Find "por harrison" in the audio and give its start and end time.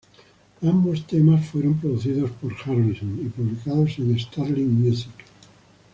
2.31-3.19